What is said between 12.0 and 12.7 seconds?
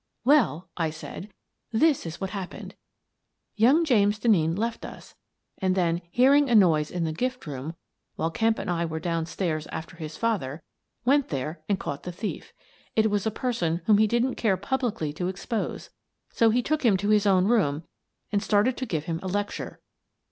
the thief.